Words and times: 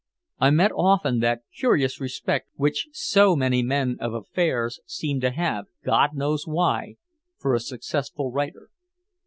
I 0.39 0.49
met 0.49 0.71
often 0.75 1.19
that 1.19 1.43
curious 1.55 2.01
respect 2.01 2.49
which 2.55 2.87
so 2.91 3.35
many 3.35 3.61
men 3.61 3.97
of 3.99 4.15
affairs 4.15 4.79
seem 4.87 5.21
to 5.21 5.29
have, 5.29 5.65
God 5.85 6.15
knows 6.15 6.47
why, 6.47 6.95
for 7.37 7.53
a 7.53 7.59
successful 7.59 8.31
writer. 8.31 8.69